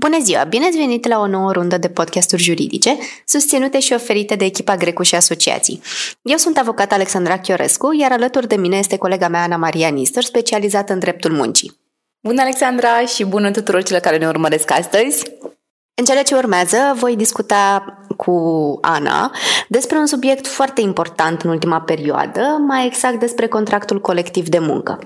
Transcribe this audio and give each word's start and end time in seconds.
Bună 0.00 0.18
ziua! 0.22 0.44
Bine 0.44 0.66
ați 0.66 0.76
venit 0.76 1.06
la 1.06 1.18
o 1.18 1.26
nouă 1.26 1.52
rundă 1.52 1.78
de 1.78 1.88
podcasturi 1.88 2.42
juridice, 2.42 2.98
susținute 3.26 3.80
și 3.80 3.92
oferite 3.92 4.34
de 4.34 4.44
echipa 4.44 4.76
Grecu 4.76 5.02
și 5.02 5.14
asociații. 5.14 5.80
Eu 6.22 6.36
sunt 6.36 6.58
avocat 6.58 6.92
Alexandra 6.92 7.38
Chiorescu, 7.38 7.96
iar 8.00 8.12
alături 8.12 8.48
de 8.48 8.56
mine 8.56 8.76
este 8.76 8.96
colega 8.96 9.28
mea 9.28 9.42
Ana 9.42 9.56
Maria 9.56 9.88
Nistor, 9.88 10.22
specializată 10.22 10.92
în 10.92 10.98
dreptul 10.98 11.32
muncii. 11.32 11.78
Bună, 12.20 12.40
Alexandra, 12.40 13.06
și 13.06 13.24
bună 13.24 13.50
tuturor 13.50 13.82
celor 13.82 14.00
care 14.00 14.18
ne 14.18 14.26
urmăresc 14.26 14.70
astăzi! 14.70 15.22
În 15.94 16.04
cele 16.04 16.22
ce 16.22 16.34
urmează, 16.34 16.76
voi 16.94 17.16
discuta 17.16 17.84
cu 18.16 18.78
Ana 18.80 19.32
despre 19.68 19.98
un 19.98 20.06
subiect 20.06 20.46
foarte 20.46 20.80
important 20.80 21.42
în 21.42 21.50
ultima 21.50 21.80
perioadă, 21.80 22.40
mai 22.66 22.86
exact 22.86 23.18
despre 23.18 23.46
contractul 23.46 24.00
colectiv 24.00 24.48
de 24.48 24.58
muncă. 24.58 24.98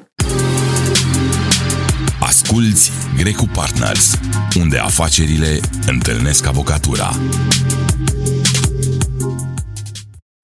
Asculți 2.53 2.91
Grecu 3.17 3.45
Partners, 3.55 4.19
unde 4.61 4.79
afacerile 4.79 5.61
întâlnesc 5.87 6.47
avocatura. 6.47 7.11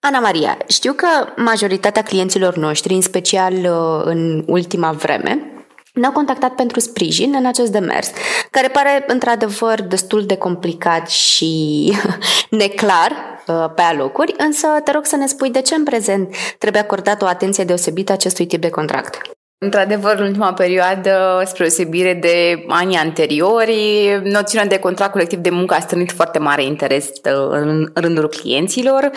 Ana 0.00 0.18
Maria, 0.18 0.58
știu 0.68 0.92
că 0.92 1.06
majoritatea 1.36 2.02
clienților 2.02 2.56
noștri, 2.56 2.94
în 2.94 3.00
special 3.00 3.52
uh, 3.54 4.02
în 4.04 4.44
ultima 4.46 4.92
vreme, 4.92 5.52
ne-au 5.92 6.12
contactat 6.12 6.54
pentru 6.54 6.80
sprijin 6.80 7.34
în 7.38 7.46
acest 7.46 7.72
demers, 7.72 8.10
care 8.50 8.68
pare 8.68 9.04
într-adevăr 9.06 9.82
destul 9.82 10.26
de 10.26 10.36
complicat 10.36 11.10
și 11.10 11.92
neclar 12.50 13.10
uh, 13.46 13.70
pe 13.74 13.82
alocuri, 13.82 14.34
însă 14.38 14.66
te 14.84 14.90
rog 14.90 15.04
să 15.04 15.16
ne 15.16 15.26
spui 15.26 15.50
de 15.50 15.60
ce 15.60 15.74
în 15.74 15.84
prezent 15.84 16.34
trebuie 16.58 16.82
acordat 16.82 17.22
o 17.22 17.26
atenție 17.26 17.64
deosebită 17.64 18.12
acestui 18.12 18.46
tip 18.46 18.60
de 18.60 18.70
contract. 18.70 19.37
Într-adevăr, 19.60 20.18
în 20.18 20.26
ultima 20.26 20.52
perioadă, 20.52 21.42
spre 21.46 21.64
osebire 21.64 22.14
de 22.14 22.64
anii 22.68 22.96
anteriori, 22.96 24.20
noțiunea 24.24 24.68
de 24.68 24.78
contract 24.78 25.12
colectiv 25.12 25.38
de 25.38 25.50
muncă 25.50 25.74
a 25.74 25.80
strânit 25.80 26.12
foarte 26.12 26.38
mare 26.38 26.64
interes 26.64 27.06
uh, 27.06 27.48
în 27.50 27.90
rândul 27.94 28.28
clienților. 28.28 29.10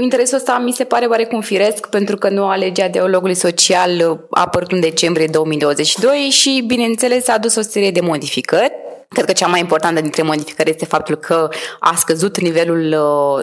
Interesul 0.00 0.36
ăsta 0.36 0.58
mi 0.58 0.72
se 0.72 0.84
pare 0.84 1.06
oarecum 1.06 1.40
firesc 1.40 1.88
pentru 1.88 2.16
că 2.16 2.28
noua 2.28 2.56
lege 2.56 2.82
a 2.82 2.88
dialogului 2.88 3.34
social 3.34 4.20
a 4.30 4.40
apărut 4.40 4.72
în 4.72 4.80
decembrie 4.80 5.26
2022 5.26 6.16
și, 6.16 6.64
bineînțeles, 6.66 7.28
a 7.28 7.32
adus 7.32 7.56
o 7.56 7.62
serie 7.62 7.90
de 7.90 8.00
modificări 8.00 8.72
Cred 9.14 9.24
că 9.24 9.32
cea 9.32 9.46
mai 9.46 9.60
importantă 9.60 10.00
dintre 10.00 10.22
modificări 10.22 10.70
este 10.70 10.84
faptul 10.84 11.16
că 11.16 11.48
a 11.78 11.94
scăzut 11.96 12.40
nivelul 12.40 12.96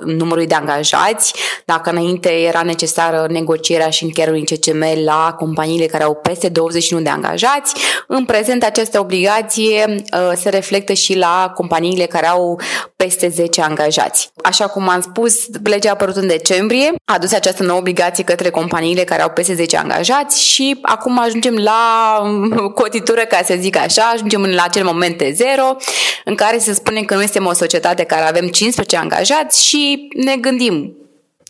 uh, 0.03 0.13
numărului 0.13 0.47
de 0.47 0.55
angajați. 0.55 1.33
Dacă 1.65 1.89
înainte 1.89 2.29
era 2.29 2.61
necesară 2.61 3.25
negocierea 3.29 3.89
și 3.89 4.03
încheierea 4.03 4.33
unui 4.33 4.45
CCM 4.45 5.03
la 5.03 5.35
companiile 5.37 5.85
care 5.85 6.03
au 6.03 6.15
peste 6.15 6.49
21 6.49 7.01
de 7.01 7.09
angajați, 7.09 7.73
în 8.07 8.25
prezent 8.25 8.63
această 8.63 8.99
obligație 8.99 9.85
uh, 9.87 10.31
se 10.35 10.49
reflectă 10.49 10.93
și 10.93 11.17
la 11.17 11.51
companiile 11.55 12.05
care 12.05 12.27
au 12.27 12.59
peste 12.95 13.27
10 13.27 13.61
angajați. 13.61 14.31
Așa 14.43 14.67
cum 14.67 14.89
am 14.89 15.01
spus, 15.01 15.45
legea 15.63 15.89
a 15.89 15.91
apărut 15.91 16.15
în 16.15 16.27
decembrie, 16.27 16.93
a 17.05 17.13
adus 17.13 17.31
această 17.31 17.63
nouă 17.63 17.79
obligație 17.79 18.23
către 18.23 18.49
companiile 18.49 19.03
care 19.03 19.21
au 19.21 19.29
peste 19.29 19.53
10 19.53 19.77
angajați 19.77 20.43
și 20.43 20.79
acum 20.81 21.19
ajungem 21.19 21.55
la 21.55 21.81
um, 22.23 22.71
cotitură, 22.75 23.21
ca 23.21 23.39
să 23.45 23.55
zic 23.59 23.77
așa, 23.77 24.11
ajungem 24.13 24.45
la 24.45 24.63
acel 24.63 24.83
moment 24.83 25.17
de 25.17 25.31
zero 25.35 25.56
zero, 25.57 25.75
în 26.23 26.35
care 26.35 26.57
se 26.57 26.73
spune 26.73 27.01
că 27.01 27.13
noi 27.13 27.23
suntem 27.23 27.45
o 27.45 27.53
societate 27.53 28.03
care 28.03 28.27
avem 28.27 28.47
15 28.47 28.97
angajați 28.97 29.65
și 29.65 30.07
ne 30.15 30.35
gândim 30.35 30.97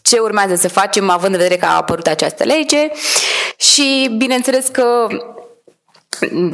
ce 0.02 0.17
urmează 0.17 0.55
să 0.55 0.67
facem 0.67 1.09
având 1.09 1.33
în 1.33 1.39
vedere 1.39 1.59
că 1.59 1.66
a 1.66 1.75
apărut 1.75 2.08
această 2.08 2.44
lege 2.44 2.88
și 3.58 4.16
bineînțeles 4.17 4.67
că 4.67 5.08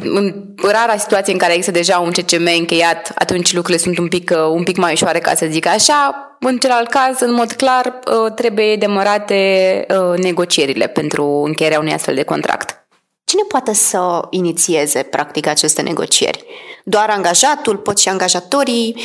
în 0.02 0.34
rara 0.62 0.96
situație 0.96 1.32
în 1.32 1.38
care 1.38 1.52
există 1.52 1.72
deja 1.72 1.98
un 1.98 2.10
CCM 2.10 2.46
încheiat, 2.58 3.12
atunci 3.14 3.52
lucrurile 3.52 3.82
sunt 3.82 3.98
un 3.98 4.08
pic, 4.08 4.32
un 4.50 4.62
pic 4.62 4.76
mai 4.76 4.92
ușoare, 4.92 5.18
ca 5.18 5.34
să 5.34 5.46
zic 5.50 5.66
așa. 5.66 6.28
În 6.40 6.58
celălalt 6.58 6.90
caz, 6.90 7.20
în 7.20 7.32
mod 7.32 7.52
clar, 7.52 7.98
trebuie 8.34 8.76
demarate 8.76 9.86
negocierile 10.16 10.86
pentru 10.86 11.24
încheierea 11.24 11.78
unui 11.78 11.92
astfel 11.92 12.14
de 12.14 12.22
contract. 12.22 12.83
Cine 13.24 13.42
poate 13.48 13.72
să 13.72 14.26
inițieze, 14.30 15.02
practic, 15.02 15.46
aceste 15.46 15.82
negocieri? 15.82 16.44
Doar 16.84 17.10
angajatul, 17.10 17.76
pot 17.76 17.98
și 17.98 18.08
angajatorii? 18.08 18.96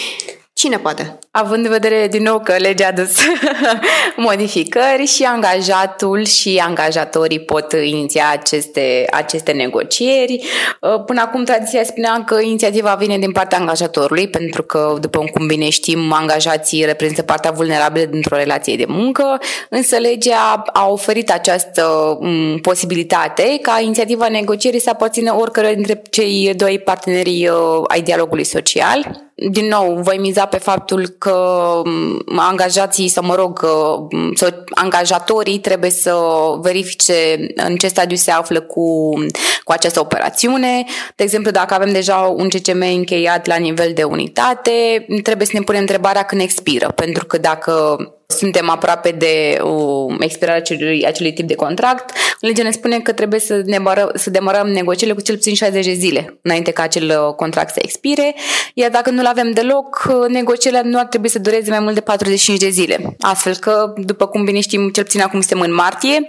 Cine 0.59 0.77
poate? 0.77 1.19
Având 1.31 1.65
în 1.65 1.71
vedere 1.71 2.07
din 2.07 2.23
nou 2.23 2.39
că 2.39 2.55
legea 2.57 2.87
a 2.87 2.91
dus 2.91 3.15
modificări 4.27 5.05
și 5.05 5.23
angajatul 5.23 6.25
și 6.25 6.61
angajatorii 6.65 7.39
pot 7.39 7.71
iniția 7.83 8.23
aceste, 8.31 9.05
aceste 9.11 9.51
negocieri. 9.51 10.43
Uh, 10.81 11.03
până 11.05 11.21
acum 11.21 11.43
tradiția 11.43 11.83
spunea 11.83 12.23
că 12.25 12.39
inițiativa 12.41 12.95
vine 12.95 13.17
din 13.17 13.31
partea 13.31 13.57
angajatorului, 13.57 14.27
pentru 14.27 14.63
că, 14.63 14.97
după 15.01 15.23
cum 15.33 15.47
bine 15.47 15.69
știm, 15.69 16.13
angajații 16.13 16.85
reprezintă 16.85 17.21
partea 17.21 17.51
vulnerabilă 17.51 18.05
dintr-o 18.05 18.35
relație 18.35 18.75
de 18.75 18.85
muncă, 18.87 19.39
însă 19.69 19.97
legea 19.97 20.63
a 20.73 20.87
oferit 20.87 21.31
această 21.31 22.17
mm, 22.21 22.57
posibilitate 22.57 23.59
ca 23.61 23.79
inițiativa 23.81 24.27
negocierii 24.27 24.81
să 24.81 24.89
aparțină 24.89 25.35
oricărui 25.39 25.75
dintre 25.75 26.01
cei 26.09 26.53
doi 26.55 26.79
parteneri 26.79 27.47
uh, 27.47 27.83
ai 27.87 28.01
dialogului 28.01 28.43
social 28.43 29.27
din 29.51 29.67
nou, 29.67 29.99
voi 30.01 30.17
miza 30.17 30.45
pe 30.45 30.57
faptul 30.57 31.07
că 31.07 31.81
angajații, 32.35 33.07
să 33.07 33.21
mă 33.21 33.35
rog, 33.35 33.65
să, 34.35 34.63
angajatorii 34.69 35.59
trebuie 35.59 35.89
să 35.89 36.15
verifice 36.61 37.47
în 37.55 37.75
ce 37.75 37.87
stadiu 37.87 38.15
se 38.15 38.31
află 38.31 38.61
cu, 38.61 39.13
cu 39.63 39.71
această 39.71 39.99
operațiune. 39.99 40.83
De 41.15 41.23
exemplu, 41.23 41.51
dacă 41.51 41.73
avem 41.73 41.91
deja 41.91 42.15
un 42.15 42.49
CCM 42.49 42.81
încheiat 42.81 43.45
la 43.45 43.55
nivel 43.55 43.91
de 43.93 44.03
unitate, 44.03 45.05
trebuie 45.23 45.47
să 45.47 45.53
ne 45.55 45.63
punem 45.63 45.81
întrebarea 45.81 46.23
când 46.23 46.41
expiră, 46.41 46.91
pentru 46.95 47.25
că 47.25 47.37
dacă 47.37 47.97
suntem 48.33 48.69
aproape 48.69 49.11
de 49.11 49.59
uh, 49.63 50.15
expirarea 50.19 50.59
acelui, 50.59 51.05
acelui 51.05 51.33
tip 51.33 51.47
de 51.47 51.55
contract, 51.55 52.11
legea 52.39 52.63
ne 52.63 52.71
spune 52.71 52.99
că 52.99 53.11
trebuie 53.11 53.39
să, 53.39 53.55
demară, 53.57 54.11
să 54.13 54.29
demarăm 54.29 54.67
negocierile 54.67 55.17
cu 55.17 55.21
cel 55.21 55.35
puțin 55.35 55.53
60 55.53 55.85
de 55.85 55.93
zile 55.93 56.39
înainte 56.41 56.71
ca 56.71 56.83
acel 56.83 57.09
uh, 57.09 57.33
contract 57.35 57.73
să 57.73 57.79
expire, 57.83 58.35
iar 58.73 58.89
dacă 58.89 59.09
nu-l 59.09 59.25
avem 59.25 59.51
deloc, 59.51 60.07
uh, 60.09 60.27
negocierile 60.27 60.81
nu 60.81 60.99
ar 60.99 61.05
trebui 61.05 61.29
să 61.29 61.39
dureze 61.39 61.69
mai 61.69 61.79
mult 61.79 61.93
de 61.93 62.01
45 62.01 62.59
de 62.59 62.69
zile. 62.69 63.15
Astfel 63.19 63.55
că, 63.55 63.93
după 63.97 64.27
cum 64.27 64.43
bine 64.43 64.59
știm, 64.59 64.89
cel 64.89 65.03
puțin 65.03 65.21
acum 65.21 65.41
suntem 65.41 65.59
în 65.59 65.73
martie, 65.73 66.25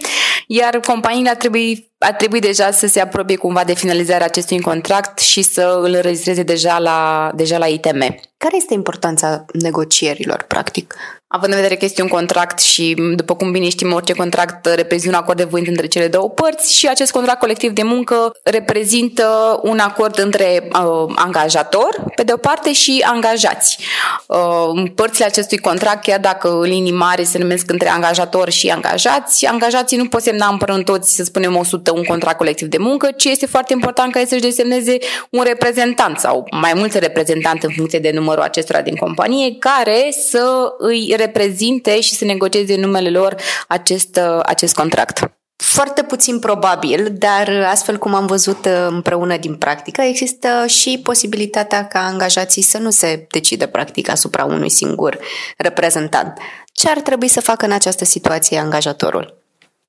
iar 0.47 0.81
companiile 0.81 1.29
ar 1.29 1.37
trebui 1.37 1.90
ar 2.03 2.13
trebui 2.13 2.41
deja 2.41 2.71
să 2.71 2.87
se 2.87 3.01
apropie 3.01 3.37
cumva 3.37 3.65
de 3.65 3.75
finalizarea 3.75 4.27
acestui 4.27 4.61
contract 4.61 5.19
și 5.19 5.43
să 5.43 5.81
îl 5.83 5.93
înregistreze 5.95 6.43
deja 6.43 6.79
la, 6.79 7.31
deja 7.35 7.59
la 7.59 7.67
ITM. 7.67 8.21
Care 8.37 8.57
este 8.57 8.75
importanța 8.75 9.45
negocierilor, 9.53 10.45
practic? 10.49 10.95
Având 11.33 11.53
în 11.53 11.59
vedere 11.59 11.77
că 11.77 11.85
este 11.85 12.03
un 12.03 12.09
contract 12.09 12.59
și, 12.59 12.95
după 13.15 13.35
cum 13.35 13.51
bine 13.51 13.69
știm, 13.69 13.93
orice 13.93 14.13
contract 14.13 14.67
reprezintă 14.67 15.17
un 15.17 15.23
acord 15.23 15.39
de 15.39 15.45
voință 15.45 15.71
între 15.71 15.87
cele 15.87 16.09
două 16.09 16.29
părți 16.29 16.77
și 16.77 16.89
acest 16.89 17.13
contract 17.13 17.39
colectiv 17.39 17.71
de 17.73 17.83
muncă 17.83 18.33
reprezintă 18.43 19.59
un 19.63 19.79
acord 19.79 20.19
între 20.19 20.69
uh, 20.73 21.13
angajator, 21.15 22.05
pe 22.15 22.23
de 22.23 22.33
o 22.33 22.37
parte, 22.37 22.73
și 22.73 23.05
angajați. 23.07 23.79
Uh, 24.27 24.91
părțile 24.95 25.27
acestui 25.27 25.59
contract, 25.59 26.03
chiar 26.03 26.21
dacă 26.21 26.49
în 26.49 26.69
linii 26.69 26.93
mari 26.93 27.25
se 27.25 27.39
numesc 27.39 27.71
între 27.71 27.89
angajator 27.89 28.51
și 28.51 28.69
angajați, 28.69 29.47
angajații 29.47 29.97
nu 29.97 30.09
pot 30.09 30.23
semna 30.23 30.49
împreună 30.49 30.83
toți, 30.83 31.15
să 31.15 31.25
spunem, 31.25 31.57
100 31.57 31.90
un 31.91 32.05
contract 32.05 32.37
colectiv 32.37 32.69
de 32.69 32.79
muncă, 32.79 33.11
ci 33.11 33.25
este 33.25 33.47
foarte 33.47 33.73
important 33.73 34.13
ca 34.13 34.21
ei 34.21 34.27
să-și 34.27 34.41
desemneze 34.41 34.99
un 35.31 35.43
reprezentant 35.43 36.19
sau 36.19 36.47
mai 36.51 36.73
mulți 36.75 36.99
reprezentanți 36.99 37.65
în 37.65 37.73
funcție 37.77 37.99
de 37.99 38.11
numărul 38.11 38.43
acestora 38.43 38.81
din 38.81 38.97
companie, 38.97 39.57
care 39.59 40.09
să 40.29 40.75
îi 40.79 41.15
reprezinte 41.17 42.01
și 42.01 42.15
să 42.15 42.25
negocieze 42.25 42.75
în 42.75 42.81
numele 42.81 43.11
lor 43.11 43.35
acest, 43.69 44.17
uh, 44.17 44.41
acest 44.43 44.75
contract. 44.75 45.31
Foarte 45.57 46.03
puțin 46.03 46.39
probabil, 46.39 47.09
dar 47.19 47.67
astfel 47.71 47.99
cum 47.99 48.15
am 48.15 48.27
văzut 48.27 48.65
uh, 48.65 48.87
împreună 48.89 49.37
din 49.37 49.57
practică, 49.57 50.03
există 50.03 50.65
și 50.67 51.01
posibilitatea 51.03 51.87
ca 51.87 51.99
angajații 51.99 52.63
să 52.63 52.79
nu 52.79 52.91
se 52.91 53.27
decidă 53.31 53.67
practic 53.67 54.09
asupra 54.09 54.45
unui 54.45 54.71
singur 54.71 55.19
reprezentant. 55.57 56.39
Ce 56.73 56.89
ar 56.89 57.01
trebui 57.01 57.29
să 57.29 57.41
facă 57.41 57.65
în 57.65 57.73
această 57.73 58.05
situație 58.05 58.59
angajatorul? 58.59 59.40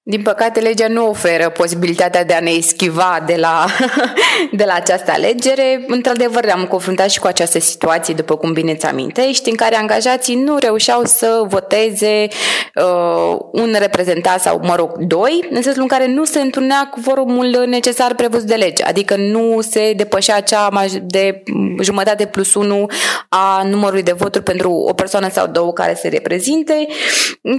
Din 0.03 0.21
păcate, 0.21 0.59
legea 0.59 0.88
nu 0.88 1.09
oferă 1.09 1.50
posibilitatea 1.50 2.24
de 2.24 2.33
a 2.33 2.39
ne 2.39 2.50
eschiva 2.50 3.24
de 3.25 3.36
la, 3.36 3.65
de 4.59 4.63
la 4.63 4.74
această 4.74 5.12
alegere. 5.12 5.86
Într-adevăr, 5.88 6.50
am 6.53 6.65
confruntat 6.65 7.09
și 7.09 7.19
cu 7.19 7.27
această 7.27 7.59
situație, 7.59 8.13
după 8.13 8.38
cum 8.38 8.53
bine 8.53 8.75
ți 8.75 8.86
amintești, 8.86 9.50
în 9.50 9.56
care 9.56 9.75
angajații 9.75 10.36
nu 10.36 10.57
reușeau 10.57 11.01
să 11.06 11.44
voteze 11.48 12.27
uh, 12.75 13.38
un 13.51 13.75
reprezentant 13.80 14.42
sau, 14.42 14.59
mă 14.63 14.75
rog, 14.75 14.98
doi, 14.98 15.48
în 15.50 15.62
sensul 15.62 15.81
în 15.81 15.88
care 15.88 16.07
nu 16.07 16.24
se 16.24 16.42
întrunea 16.42 16.89
cu 16.92 17.00
forumul 17.01 17.63
necesar 17.68 18.15
prevăzut 18.15 18.47
de 18.47 18.56
lege, 18.56 18.83
adică 18.83 19.15
nu 19.15 19.62
se 19.62 19.94
depășea 19.95 20.39
cea 20.39 20.69
de 21.01 21.44
jumătate 21.81 22.25
plus 22.25 22.54
unu 22.54 22.86
a 23.30 23.63
numărului 23.63 24.04
de 24.04 24.12
voturi 24.12 24.44
pentru 24.44 24.71
o 24.71 24.94
persoană 24.94 25.30
sau 25.30 25.47
două 25.47 25.74
care 25.74 25.94
se 25.94 26.07
reprezinte. 26.07 26.88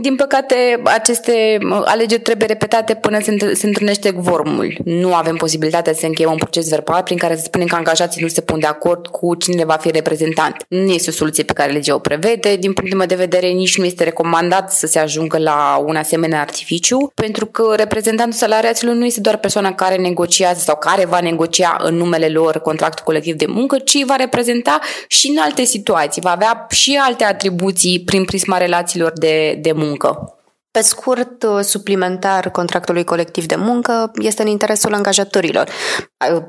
Din 0.00 0.16
păcate, 0.16 0.80
aceste 0.84 1.58
alegeri 1.84 2.22
trebuie 2.34 2.58
repetate 2.58 2.94
până 2.94 3.20
se, 3.20 3.54
se 3.54 3.66
întâlnește 3.66 4.12
vormul. 4.16 4.76
Nu 4.84 5.14
avem 5.14 5.36
posibilitatea 5.36 5.92
să 5.92 6.06
încheiem 6.06 6.30
un 6.30 6.36
proces 6.36 6.68
verbal 6.68 7.02
prin 7.02 7.16
care 7.16 7.36
să 7.36 7.42
spunem 7.42 7.66
că 7.66 7.74
angajații 7.74 8.22
nu 8.22 8.28
se 8.28 8.40
pun 8.40 8.58
de 8.58 8.66
acord 8.66 9.06
cu 9.06 9.34
cine 9.34 9.64
va 9.64 9.76
fi 9.80 9.90
reprezentant. 9.90 10.64
Nu 10.68 10.92
este 10.92 11.10
o 11.10 11.12
soluție 11.12 11.44
pe 11.44 11.52
care 11.52 11.72
legea 11.72 11.94
o 11.94 11.98
prevede. 11.98 12.56
Din 12.56 12.72
punctul 12.72 12.98
meu 12.98 13.06
de 13.06 13.14
vedere, 13.14 13.46
nici 13.46 13.78
nu 13.78 13.84
este 13.84 14.04
recomandat 14.04 14.72
să 14.72 14.86
se 14.86 14.98
ajungă 14.98 15.38
la 15.38 15.82
un 15.86 15.96
asemenea 15.96 16.40
artificiu, 16.40 17.12
pentru 17.14 17.46
că 17.46 17.72
reprezentantul 17.76 18.38
salariaților 18.38 18.94
nu 18.94 19.04
este 19.04 19.20
doar 19.20 19.36
persoana 19.36 19.74
care 19.74 19.96
negociază 19.96 20.60
sau 20.60 20.76
care 20.76 21.04
va 21.04 21.20
negocia 21.20 21.76
în 21.80 21.94
numele 21.94 22.28
lor 22.28 22.60
contractul 22.60 23.04
colectiv 23.04 23.34
de 23.34 23.46
muncă, 23.46 23.78
ci 23.78 24.04
va 24.04 24.16
reprezenta 24.16 24.78
și 25.08 25.28
în 25.28 25.36
alte 25.38 25.64
situații, 25.64 26.22
va 26.22 26.30
avea 26.30 26.66
și 26.70 26.98
alte 27.02 27.24
atribuții 27.24 28.00
prin 28.00 28.24
prisma 28.24 28.56
relațiilor 28.56 29.12
de, 29.14 29.58
de 29.60 29.72
muncă. 29.72 30.36
Pe 30.72 30.80
scurt, 30.80 31.46
suplimentar 31.62 32.50
contractului 32.50 33.04
colectiv 33.04 33.46
de 33.46 33.56
muncă 33.56 34.10
este 34.14 34.42
în 34.42 34.48
interesul 34.48 34.94
angajatorilor 34.94 35.68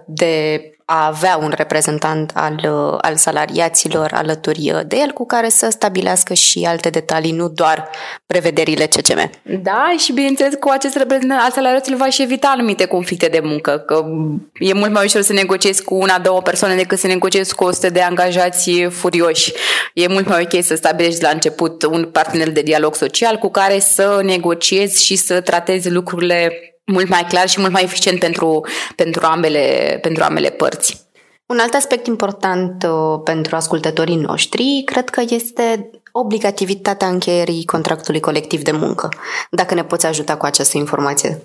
de 0.06 0.62
a 0.86 1.06
avea 1.06 1.38
un 1.38 1.54
reprezentant 1.56 2.32
al, 2.34 2.54
uh, 2.54 2.98
al 3.02 3.16
salariaților 3.16 4.12
alături 4.14 4.72
uh, 4.74 4.80
de 4.88 4.96
el 4.96 5.12
cu 5.12 5.26
care 5.26 5.50
să 5.50 5.70
stabilească 5.70 6.34
și 6.34 6.64
alte 6.68 6.90
detalii, 6.90 7.32
nu 7.32 7.50
doar 7.50 7.90
prevederile 8.26 8.86
CCM. 8.86 9.30
Da, 9.62 9.94
și 9.98 10.14
bineînțeles 10.14 10.54
cu 10.60 10.70
acest 10.70 10.96
reprezentant 10.96 11.42
al 11.42 11.52
salariaților 11.52 12.00
va 12.00 12.10
și 12.10 12.22
evita 12.22 12.48
anumite 12.48 12.86
conflicte 12.86 13.28
de 13.28 13.40
muncă, 13.44 13.78
că 13.78 14.06
e 14.54 14.74
mult 14.74 14.92
mai 14.92 15.06
ușor 15.06 15.22
să 15.22 15.34
negociezi 15.34 15.84
cu 15.84 15.96
una, 15.96 16.20
două 16.20 16.42
persoane 16.42 16.76
decât 16.76 17.00
să 17.00 17.08
negociezi 17.08 17.56
cu 17.56 17.64
100 17.64 17.90
de 17.90 18.02
angajați 18.02 18.72
furioși. 18.90 19.54
E 19.94 20.08
mult 20.08 20.28
mai 20.28 20.48
ok 20.52 20.64
să 20.64 20.76
stabilești 20.76 21.24
la 21.24 21.30
început 21.30 21.84
un 21.84 22.10
partener 22.12 22.52
de 22.52 22.62
dialog 22.62 22.96
social 22.96 23.36
cu 23.36 23.50
care 23.50 23.80
să 23.80 24.20
negociezi 24.24 25.06
și 25.06 25.16
să 25.16 25.42
tratezi 25.42 25.90
lucrurile 25.90 26.73
mult 26.92 27.10
mai 27.10 27.26
clar 27.28 27.50
și 27.50 27.60
mult 27.60 27.72
mai 27.72 27.84
eficient 27.84 28.20
pentru, 28.20 28.66
pentru, 28.96 29.26
ambele, 29.26 29.98
pentru 30.02 30.24
ambele 30.24 30.50
părți. 30.50 31.02
Un 31.46 31.60
alt 31.60 31.74
aspect 31.74 32.08
important 32.08 32.84
uh, 32.84 33.22
pentru 33.24 33.56
ascultătorii 33.56 34.16
noștri 34.16 34.82
cred 34.86 35.10
că 35.10 35.22
este 35.30 35.90
obligativitatea 36.16 37.08
încheierii 37.08 37.66
contractului 37.66 38.20
colectiv 38.20 38.62
de 38.62 38.72
muncă. 38.72 39.10
Dacă 39.50 39.74
ne 39.74 39.84
poți 39.84 40.06
ajuta 40.06 40.36
cu 40.36 40.46
această 40.46 40.78
informație. 40.78 41.42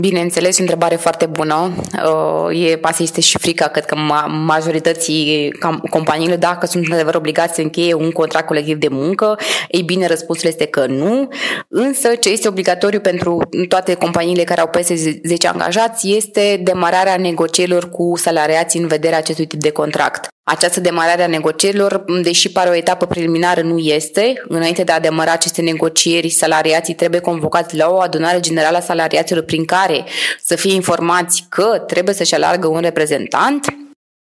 Bineînțeles, 0.00 0.58
o 0.58 0.60
întrebare 0.60 0.96
foarte 0.96 1.26
bună. 1.26 1.72
Uh, 2.04 2.70
e, 2.70 2.78
asta 2.82 3.02
este 3.02 3.20
și 3.20 3.38
frica, 3.38 3.66
cred 3.66 3.84
că 3.84 3.96
majorității 4.28 5.52
companiilor, 5.90 6.38
dacă 6.38 6.66
sunt 6.66 6.82
într-adevăr 6.82 7.14
obligați 7.14 7.54
să 7.54 7.60
încheie 7.60 7.94
un 7.94 8.10
contract 8.10 8.46
colectiv 8.46 8.76
de 8.76 8.88
muncă, 8.88 9.38
ei 9.68 9.82
bine, 9.82 10.06
răspunsul 10.06 10.48
este 10.48 10.66
că 10.66 10.86
nu. 10.86 11.28
Însă, 11.68 12.14
ce 12.14 12.30
este 12.30 12.48
obligatoriu 12.48 13.00
pentru 13.00 13.40
toate 13.68 13.94
companiile 13.94 14.44
care 14.44 14.60
au 14.60 14.68
peste 14.68 15.20
10 15.24 15.48
angajați 15.48 16.16
este 16.16 16.60
demararea 16.62 17.16
negocierilor 17.16 17.90
cu 17.90 18.12
salariații 18.16 18.80
în 18.80 18.86
vederea 18.86 19.18
acestui 19.18 19.46
tip 19.46 19.60
de 19.60 19.70
contract. 19.70 20.28
Această 20.46 20.80
demarare 20.80 21.22
a 21.22 21.26
negocierilor, 21.26 22.04
deși 22.22 22.52
pare 22.52 22.70
o 22.70 22.74
etapă 22.74 23.06
preliminară, 23.06 23.60
nu 23.60 23.78
este. 23.78 24.42
Înainte 24.48 24.84
de 24.84 24.92
a 24.92 25.00
demara 25.00 25.32
aceste 25.32 25.62
negocieri, 25.62 26.28
salariații 26.28 26.94
trebuie 26.94 27.20
convocați 27.20 27.76
la 27.76 27.88
o 27.90 28.00
adunare 28.00 28.40
generală 28.40 28.76
a 28.76 28.80
salariaților 28.80 29.42
prin 29.42 29.64
care 29.64 30.04
să 30.42 30.56
fie 30.56 30.74
informați 30.74 31.46
că 31.48 31.84
trebuie 31.86 32.14
să-și 32.14 32.34
alargă 32.34 32.66
un 32.66 32.80
reprezentant 32.80 33.83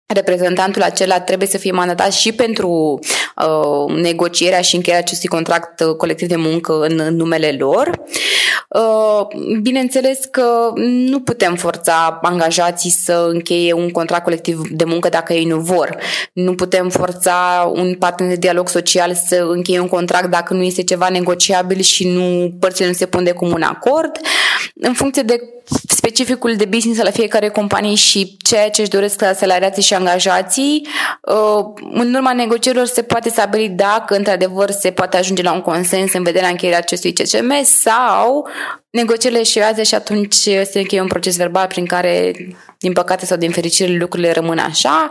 reprezentantul 0.06 0.82
acela 0.82 1.20
trebuie 1.20 1.49
să 1.49 1.58
fie 1.58 1.70
mandatat 1.70 2.12
și 2.12 2.32
pentru 2.32 2.99
uh, 3.37 3.94
negocierea 3.94 4.61
și 4.61 4.75
încheierea 4.75 5.05
acestui 5.05 5.29
contract 5.29 5.81
uh, 5.81 5.94
colectiv 5.94 6.29
de 6.29 6.37
muncă 6.37 6.81
în, 6.81 6.99
în 6.99 7.17
numele 7.17 7.56
lor. 7.58 7.91
Uh, 8.69 9.26
bineînțeles 9.62 10.19
că 10.31 10.73
nu 10.85 11.20
putem 11.20 11.55
forța 11.55 12.19
angajații 12.23 12.91
să 12.91 13.29
încheie 13.32 13.73
un 13.73 13.91
contract 13.91 14.25
colectiv 14.25 14.69
de 14.70 14.85
muncă 14.85 15.08
dacă 15.08 15.32
ei 15.32 15.44
nu 15.44 15.58
vor. 15.58 15.97
Nu 16.32 16.55
putem 16.55 16.88
forța 16.88 17.70
un 17.75 17.94
partener 17.94 18.32
de 18.32 18.38
dialog 18.38 18.69
social 18.69 19.14
să 19.26 19.47
încheie 19.49 19.81
un 19.81 19.88
contract 19.88 20.31
dacă 20.31 20.55
nu 20.55 20.62
este 20.62 20.82
ceva 20.82 21.08
negociabil 21.08 21.81
și 21.81 22.08
nu 22.08 22.55
părțile 22.61 22.87
nu 22.87 22.93
se 22.93 23.06
pun 23.06 23.25
de 23.25 23.32
comun 23.32 23.62
acord. 23.62 24.11
În 24.75 24.93
funcție 24.93 25.23
de 25.23 25.41
specificul 25.89 26.57
de 26.57 26.65
business 26.65 27.03
la 27.03 27.11
fiecare 27.11 27.49
companie 27.49 27.95
și 27.95 28.37
ceea 28.39 28.71
ce 28.71 28.81
își 28.81 28.91
doresc 28.91 29.25
salariații 29.35 29.83
și 29.83 29.95
angajații. 29.95 30.87
Uh, 31.21 31.65
în 31.93 32.15
urma 32.15 32.33
negocierilor 32.33 32.87
se 32.87 33.03
poate 33.03 33.29
stabili 33.29 33.69
dacă 33.69 34.17
într-adevăr 34.17 34.71
se 34.71 34.91
poate 34.91 35.17
ajunge 35.17 35.43
la 35.43 35.53
un 35.53 35.61
consens 35.61 36.13
în 36.13 36.23
vederea 36.23 36.49
încheierii 36.49 36.81
acestui 36.81 37.13
CCM 37.13 37.53
sau 37.63 38.49
negocierile 38.91 39.41
eșuează 39.41 39.83
și 39.83 39.95
atunci 39.95 40.35
se 40.35 40.71
încheie 40.75 41.01
un 41.01 41.07
proces 41.07 41.37
verbal 41.37 41.67
prin 41.67 41.87
care, 41.87 42.33
din 42.79 42.93
păcate 42.93 43.27
sau 43.27 43.37
din 43.37 43.51
fericire, 43.51 43.97
lucrurile 43.97 44.33
rămân 44.33 44.59
așa. 44.59 45.11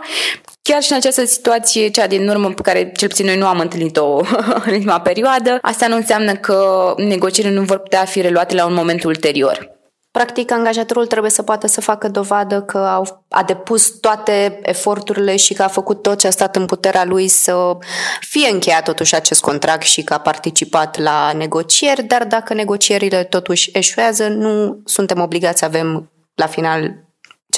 Chiar 0.68 0.82
și 0.82 0.90
în 0.90 0.96
această 0.96 1.24
situație, 1.24 1.88
cea 1.88 2.06
din 2.06 2.28
urmă 2.28 2.52
pe 2.52 2.62
care 2.62 2.92
cel 2.96 3.08
puțin 3.08 3.26
noi 3.26 3.36
nu 3.36 3.46
am 3.46 3.58
întâlnit-o 3.58 4.16
în 4.66 4.72
ultima 4.72 5.00
perioadă, 5.00 5.58
asta 5.62 5.86
nu 5.86 5.96
înseamnă 5.96 6.34
că 6.34 6.94
negocierile 6.96 7.54
nu 7.54 7.62
vor 7.64 7.78
putea 7.78 8.04
fi 8.04 8.20
reluate 8.20 8.54
la 8.54 8.66
un 8.66 8.74
moment 8.74 9.04
ulterior. 9.04 9.70
Practic, 10.10 10.52
angajatorul 10.52 11.06
trebuie 11.06 11.30
să 11.30 11.42
poată 11.42 11.66
să 11.66 11.80
facă 11.80 12.08
dovadă 12.08 12.62
că 12.62 12.78
au, 12.78 13.24
a 13.28 13.42
depus 13.42 13.98
toate 14.00 14.60
eforturile 14.62 15.36
și 15.36 15.54
că 15.54 15.62
a 15.62 15.68
făcut 15.68 16.02
tot 16.02 16.18
ce 16.18 16.26
a 16.26 16.30
stat 16.30 16.56
în 16.56 16.64
puterea 16.64 17.04
lui 17.04 17.28
să 17.28 17.76
fie 18.20 18.48
încheiat 18.52 18.84
totuși 18.84 19.14
acest 19.14 19.40
contract 19.40 19.82
și 19.82 20.02
că 20.02 20.14
a 20.14 20.18
participat 20.18 20.98
la 20.98 21.32
negocieri, 21.32 22.02
dar 22.02 22.24
dacă 22.24 22.54
negocierile 22.54 23.24
totuși 23.24 23.70
eșuează, 23.72 24.28
nu 24.28 24.80
suntem 24.84 25.20
obligați 25.20 25.58
să 25.58 25.64
avem 25.64 26.10
la 26.34 26.46
final 26.46 27.05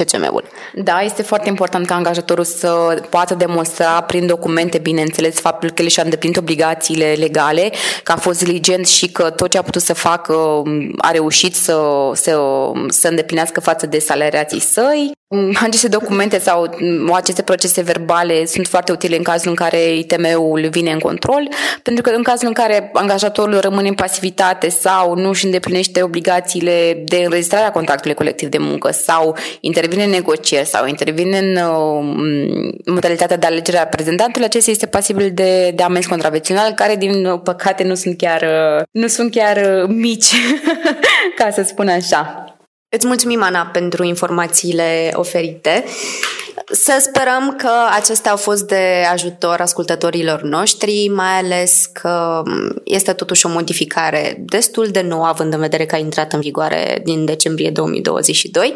CCM-ul. 0.05 0.45
Da, 0.75 1.00
este 1.00 1.23
foarte 1.23 1.49
important 1.49 1.87
ca 1.87 1.95
angajatorul 1.95 2.45
să 2.45 3.03
poată 3.11 3.35
demonstra 3.35 4.00
prin 4.00 4.27
documente, 4.27 4.79
bineînțeles, 4.79 5.41
faptul 5.41 5.71
că 5.71 5.83
el 5.83 5.89
și-a 5.89 6.03
îndeplinit 6.03 6.37
obligațiile 6.37 7.15
legale, 7.19 7.73
că 8.03 8.12
a 8.12 8.17
fost 8.17 8.45
diligent 8.45 8.87
și 8.87 9.09
că 9.09 9.31
tot 9.31 9.50
ce 9.50 9.59
a 9.59 9.62
putut 9.62 9.83
să 9.83 9.95
facă 9.95 10.62
a 10.99 11.11
reușit 11.11 11.55
să, 11.55 12.11
să, 12.15 12.41
să 12.89 13.09
îndeplinească 13.09 13.61
față 13.61 13.87
de 13.87 13.99
salariații 13.99 14.61
săi. 14.61 15.18
Aceste 15.66 15.88
documente 15.88 16.38
sau 16.38 16.76
aceste 17.12 17.42
procese 17.42 17.82
verbale 17.82 18.44
sunt 18.44 18.66
foarte 18.66 18.92
utile 18.92 19.16
în 19.16 19.22
cazul 19.22 19.48
în 19.48 19.54
care 19.54 19.94
ITM-ul 19.94 20.69
vine 20.70 20.92
în 20.92 20.98
control, 20.98 21.48
pentru 21.82 22.02
că 22.02 22.10
în 22.10 22.22
cazul 22.22 22.46
în 22.46 22.52
care 22.52 22.90
angajatorul 22.92 23.58
rămâne 23.58 23.88
în 23.88 23.94
pasivitate 23.94 24.69
sau 24.69 25.14
nu 25.14 25.28
își 25.28 25.44
îndeplinește 25.44 26.02
obligațiile 26.02 27.02
de 27.04 27.16
înregistrare 27.16 27.64
a 27.64 27.70
contractului 27.70 28.16
colectiv 28.16 28.48
de 28.48 28.58
muncă 28.58 28.90
sau 28.90 29.36
intervine 29.60 30.04
în 30.04 30.10
negocieri 30.10 30.66
sau 30.66 30.86
intervine 30.86 31.38
în 31.38 31.56
uh, 31.56 32.72
modalitatea 32.86 33.36
de 33.36 33.46
alegere 33.46 33.78
a 33.78 33.82
reprezentantului, 33.82 34.46
acesta 34.46 34.70
este 34.70 34.86
pasibil 34.86 35.30
de, 35.34 35.72
de 35.75 35.82
amenzi 35.82 36.08
contravențional, 36.08 36.73
care 36.73 36.97
din 36.97 37.38
păcate 37.38 37.85
nu 37.85 37.94
sunt 37.94 38.16
chiar, 38.16 38.42
uh, 38.42 38.85
nu 38.90 39.06
sunt 39.06 39.30
chiar 39.30 39.56
uh, 39.56 39.88
mici, 39.88 40.32
ca 41.38 41.50
să 41.50 41.62
spun 41.62 41.88
așa. 41.88 42.52
Îți 42.90 43.07
mulțumim, 43.07 43.42
Ana, 43.42 43.66
pentru 43.66 44.04
informațiile 44.04 45.11
oferite. 45.14 45.85
Să 46.71 46.97
sperăm 47.00 47.54
că 47.57 47.71
acestea 47.90 48.30
au 48.30 48.37
fost 48.37 48.66
de 48.66 49.04
ajutor 49.12 49.61
ascultătorilor 49.61 50.42
noștri, 50.42 51.09
mai 51.14 51.38
ales 51.38 51.90
că 51.92 52.42
este 52.85 53.12
totuși 53.12 53.47
o 53.47 53.49
modificare 53.49 54.37
destul 54.38 54.88
de 54.88 55.00
nouă, 55.00 55.26
având 55.26 55.52
în 55.52 55.61
vedere 55.61 55.87
că 55.87 55.95
a 55.95 55.99
intrat 55.99 56.33
în 56.33 56.40
vigoare 56.40 57.00
din 57.04 57.25
decembrie 57.25 57.71
2022. 57.71 58.75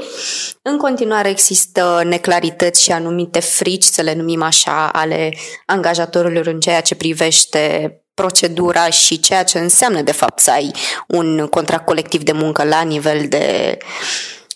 În 0.63 0.77
continuare 0.77 1.29
există 1.29 2.03
neclarități 2.05 2.83
și 2.83 2.93
anumite 2.93 3.41
frici, 3.41 3.83
să 3.83 4.03
le 4.03 4.15
numim 4.15 4.43
așa, 4.43 4.89
ale 4.89 5.37
angajatorilor 5.67 6.47
în 6.47 6.61
ceea 6.61 6.81
ce 6.81 6.95
privește 6.95 7.97
procedura 8.15 8.91
și 8.91 9.21
ceea 9.21 9.45
ce 9.45 9.59
înseamnă 9.59 10.03
de 10.03 10.13
fapt 10.13 10.39
să 10.39 10.51
ai 10.51 10.73
un 11.07 11.47
contract 11.47 11.85
colectiv 11.85 12.23
de 12.23 12.33
muncă 12.33 12.65
la 12.65 12.83
nivel 12.83 13.29
de, 13.29 13.79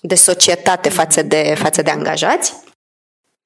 de 0.00 0.14
societate 0.14 0.88
față 0.88 1.22
de, 1.22 1.54
față 1.58 1.82
de 1.82 1.90
angajați. 1.90 2.52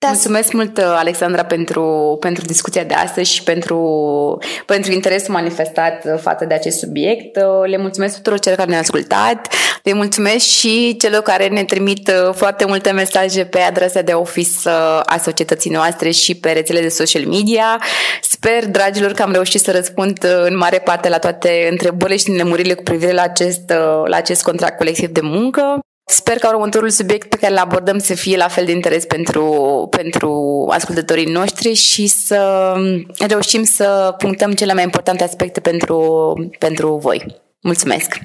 Da. 0.02 0.08
Mulțumesc 0.08 0.52
mult, 0.52 0.78
Alexandra, 0.78 1.44
pentru, 1.44 2.16
pentru 2.20 2.44
discuția 2.44 2.84
de 2.84 2.94
astăzi 2.94 3.32
și 3.32 3.42
pentru, 3.42 4.38
pentru 4.66 4.92
interesul 4.92 5.34
manifestat 5.34 6.04
față 6.20 6.44
de 6.44 6.54
acest 6.54 6.78
subiect. 6.78 7.36
Le 7.64 7.76
mulțumesc 7.76 8.16
tuturor 8.16 8.38
celor 8.38 8.56
care 8.58 8.70
ne-au 8.70 8.80
ascultat, 8.80 9.54
le 9.82 9.92
mulțumesc 9.92 10.46
și 10.46 10.96
celor 10.96 11.20
care 11.20 11.48
ne 11.48 11.64
trimit 11.64 12.12
foarte 12.32 12.64
multe 12.64 12.90
mesaje 12.90 13.44
pe 13.44 13.58
adresa 13.58 14.00
de 14.00 14.12
office 14.12 14.68
a 15.04 15.18
societății 15.18 15.70
noastre 15.70 16.10
și 16.10 16.34
pe 16.34 16.50
rețele 16.50 16.80
de 16.80 16.88
social 16.88 17.26
media. 17.26 17.82
Sper, 18.22 18.66
dragilor, 18.66 19.12
că 19.12 19.22
am 19.22 19.32
reușit 19.32 19.60
să 19.60 19.70
răspund 19.70 20.26
în 20.44 20.56
mare 20.56 20.78
parte 20.78 21.08
la 21.08 21.18
toate 21.18 21.68
întrebările 21.70 22.16
și 22.16 22.30
nemuririle 22.30 22.74
cu 22.74 22.82
privire 22.82 23.12
la 23.12 23.22
acest, 23.22 23.72
la 24.04 24.16
acest 24.16 24.42
contract 24.42 24.76
colectiv 24.76 25.08
de 25.08 25.20
muncă. 25.22 25.80
Sper 26.10 26.38
că 26.38 26.48
următorul 26.54 26.90
subiect 26.90 27.28
pe 27.28 27.36
care 27.36 27.52
îl 27.52 27.58
abordăm 27.58 27.98
să 27.98 28.14
fie 28.14 28.36
la 28.36 28.48
fel 28.48 28.64
de 28.64 28.72
interes 28.72 29.04
pentru, 29.04 29.86
pentru 29.90 30.66
ascultătorii 30.72 31.24
noștri 31.24 31.74
și 31.74 32.06
să 32.06 32.72
reușim 33.18 33.64
să 33.64 34.14
punctăm 34.18 34.52
cele 34.52 34.74
mai 34.74 34.82
importante 34.82 35.24
aspecte 35.24 35.60
pentru, 35.60 36.32
pentru 36.58 36.98
voi. 37.02 37.40
Mulțumesc! 37.60 38.18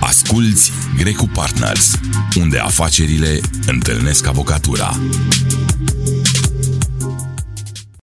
Asculți 0.00 0.72
Grecu 0.96 1.28
Partners, 1.34 1.90
unde 2.38 2.58
afacerile 2.58 3.40
întâlnesc 3.66 4.26
avocatura. 4.26 4.90